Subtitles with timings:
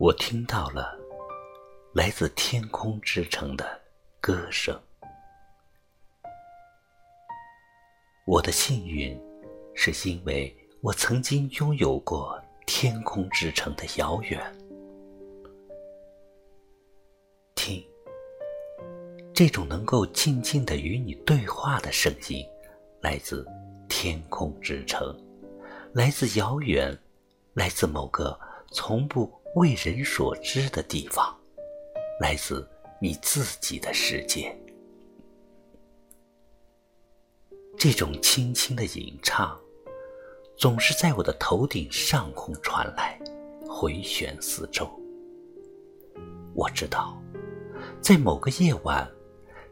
[0.00, 0.96] 我听到了
[1.92, 3.80] 来自天空之城的
[4.20, 4.80] 歌声。
[8.24, 9.20] 我的幸运，
[9.74, 14.40] 是因为我曾经拥有过天空之城的遥远。
[17.56, 17.84] 听，
[19.34, 22.46] 这种能够静静的与你对话的声音，
[23.00, 23.44] 来自
[23.88, 25.12] 天空之城，
[25.92, 26.96] 来自遥远，
[27.54, 28.38] 来自某个
[28.70, 29.36] 从不。
[29.54, 31.34] 为人所知的地方，
[32.20, 32.68] 来自
[33.00, 34.54] 你自己的世界。
[37.76, 39.58] 这种轻轻的吟唱，
[40.56, 43.18] 总是在我的头顶上空传来，
[43.66, 44.88] 回旋四周。
[46.54, 47.16] 我知道，
[48.00, 49.08] 在某个夜晚，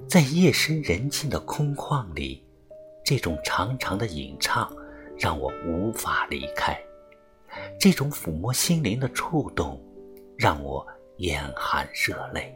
[0.08, 2.42] 在夜深人静的空旷里，
[3.04, 4.74] 这种长长的吟唱
[5.18, 6.80] 让我无法离开。
[7.78, 9.80] 这种抚摸心灵的触动，
[10.36, 10.86] 让我
[11.18, 12.54] 眼含热泪。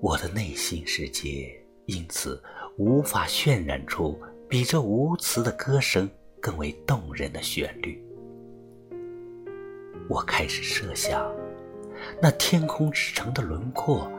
[0.00, 1.50] 我的内心世界
[1.86, 2.42] 因此
[2.76, 6.08] 无法渲染出比这无词的歌声
[6.40, 8.04] 更为动人的旋律。
[10.08, 11.34] 我开始设想，
[12.20, 14.10] 那天空之城的轮廓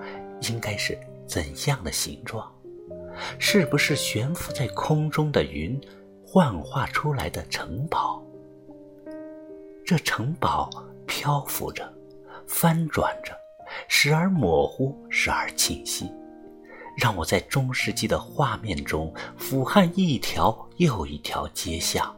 [0.50, 2.52] 应该是怎样的形状？
[3.38, 5.80] 是不是悬浮在空中的云？
[6.36, 8.22] 幻化出来的城堡，
[9.86, 10.70] 这城堡
[11.08, 11.90] 漂浮着，
[12.46, 13.34] 翻转着，
[13.88, 16.12] 时而模糊，时而清晰，
[16.98, 22.14] 让我在中世纪的画面中俯瞰一条又一条街巷。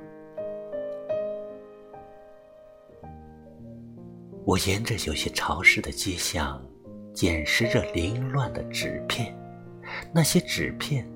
[4.46, 6.60] 我沿着有些潮湿的街巷，
[7.14, 9.32] 捡拾着凌乱的纸片，
[10.12, 11.08] 那些纸片。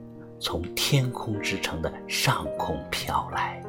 [0.42, 3.64] 从天空之城的上空飘来，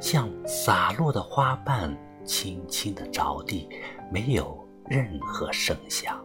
[0.00, 3.68] 像洒落的花瓣，轻轻的着地，
[4.10, 4.58] 没有
[4.88, 6.20] 任何声响。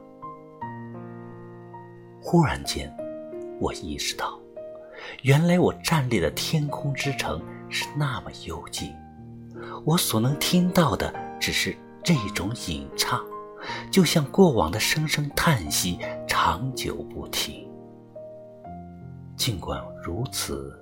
[2.19, 2.91] 忽然间，
[3.59, 4.39] 我意识到，
[5.21, 7.39] 原来我站立的天空之城
[7.69, 8.91] 是那么幽静，
[9.85, 13.23] 我所能听到的只是这种吟唱，
[13.91, 17.69] 就像过往的声声叹息，长久不停。
[19.35, 20.73] 尽管如此，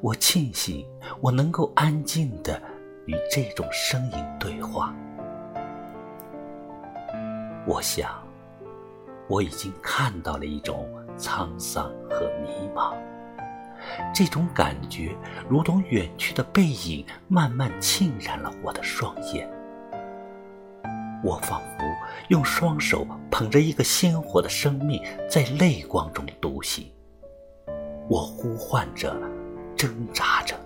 [0.00, 0.86] 我庆幸
[1.20, 2.60] 我能够安静的
[3.06, 4.94] 与这种声音对话。
[7.66, 8.22] 我想，
[9.28, 10.88] 我已经看到了一种
[11.18, 12.94] 沧桑和迷茫，
[14.14, 15.16] 这种感觉
[15.48, 19.48] 如同远去的背影，慢慢浸染了我的双眼。
[21.24, 21.84] 我仿佛
[22.28, 26.86] 用双手捧着一个鲜活的生命，在泪光中独行。
[28.08, 29.14] 我呼唤着，
[29.76, 30.56] 挣扎着，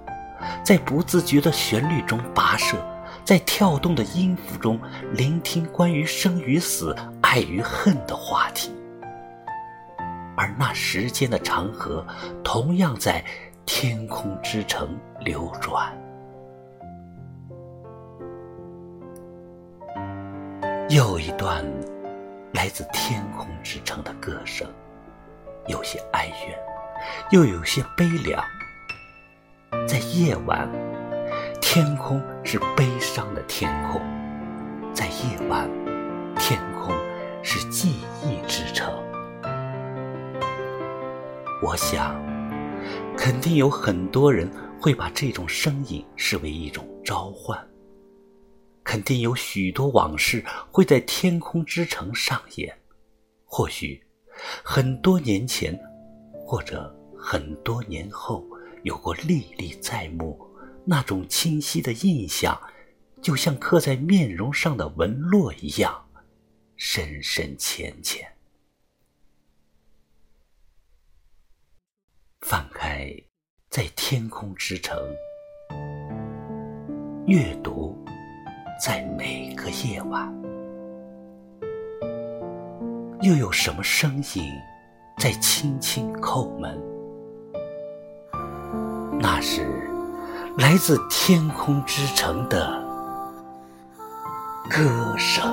[0.64, 2.76] 在不自觉的旋律中跋涉，
[3.24, 4.78] 在跳动的音符中
[5.12, 8.72] 聆听关于生与死、爱与恨的话题，
[10.36, 12.06] 而那时间的长河
[12.44, 13.24] 同样在
[13.66, 15.92] 天空之城流转。
[20.88, 21.64] 又一段
[22.52, 24.68] 来自天空之城的歌声，
[25.66, 26.71] 有些哀怨。
[27.30, 28.44] 又有些悲凉，
[29.88, 30.68] 在夜晚，
[31.60, 34.00] 天空是悲伤的天空；
[34.92, 35.68] 在夜晚，
[36.36, 36.94] 天空
[37.42, 38.92] 是记忆之城。
[41.62, 42.14] 我想，
[43.16, 47.58] 肯定有很多人会把这种声音视为一种召唤，
[48.84, 52.76] 肯定有许多往事会在天空之城上演。
[53.44, 54.02] 或许，
[54.62, 55.78] 很多年前。
[56.52, 58.46] 或者很多年后，
[58.82, 60.38] 有过历历在目
[60.84, 62.60] 那种清晰的印象，
[63.22, 66.10] 就像刻在面容上的纹络一样，
[66.76, 68.30] 深深浅浅。
[72.42, 73.10] 翻开
[73.70, 74.94] 在天空之城，
[77.26, 77.96] 阅读
[78.78, 80.30] 在每个夜晚，
[83.22, 84.52] 又有什么声音？
[85.18, 86.76] 在轻轻叩门，
[89.20, 89.62] 那是
[90.58, 92.82] 来自天空之城的
[94.68, 95.44] 歌声。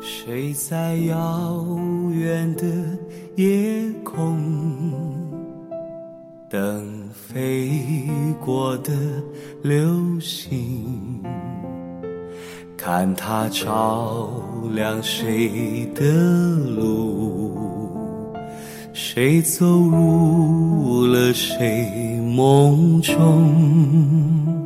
[0.00, 1.64] 谁在遥
[2.10, 2.64] 远的
[3.36, 4.40] 夜空
[6.48, 7.70] 等飞
[8.44, 8.92] 过的
[9.62, 11.22] 流星？
[12.80, 14.30] 看它照
[14.72, 16.04] 亮谁的
[16.76, 18.32] 路，
[18.92, 24.64] 谁走入了谁梦中？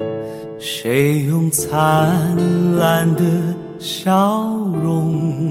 [0.61, 2.37] 谁用灿
[2.77, 3.23] 烂的
[3.79, 4.45] 笑
[4.85, 5.51] 容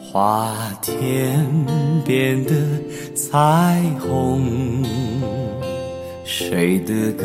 [0.00, 1.44] 画天
[2.04, 2.54] 边的
[3.16, 4.80] 彩虹？
[6.32, 7.24] 谁的歌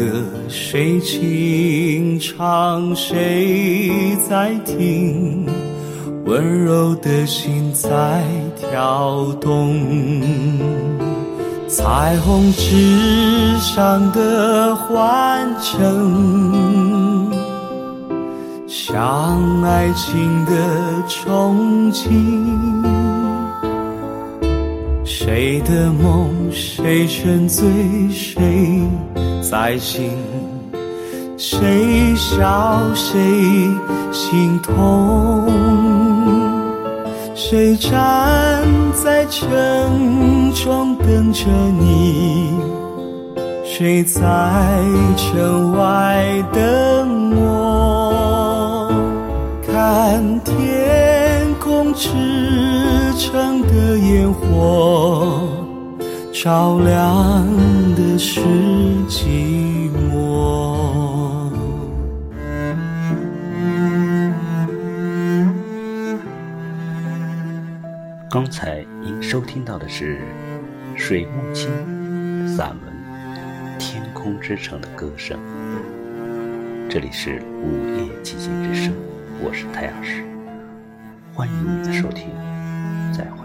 [0.49, 5.45] 谁轻唱，谁在听？
[6.25, 8.23] 温柔的心在
[8.55, 9.79] 跳动，
[11.67, 17.31] 彩虹之上的欢声，
[18.67, 20.51] 像爱情的
[21.07, 22.94] 憧憬。
[25.05, 27.63] 谁的梦谁沉醉，
[28.09, 28.81] 谁
[29.39, 30.11] 在醒？
[31.37, 33.21] 谁笑谁
[34.11, 35.47] 心痛？
[37.35, 37.91] 谁站
[38.93, 41.45] 在城中等着
[41.79, 42.49] 你？
[43.63, 44.21] 谁在
[45.15, 46.61] 城外等
[56.45, 57.43] 照亮
[57.95, 58.39] 的是
[59.09, 61.49] 寂寞。
[68.29, 70.19] 刚才您收听到的是
[70.95, 71.67] 水木清
[72.47, 72.93] 散文
[73.79, 75.39] 《天空之城的歌声》。
[76.87, 78.93] 这里是午夜寂静之声，
[79.43, 80.23] 我是太阳石，
[81.33, 82.29] 欢迎您的收听。
[83.11, 83.44] 再会